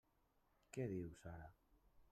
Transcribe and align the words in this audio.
Què 0.77 0.87
dius 0.95 1.23
ara! 1.33 1.53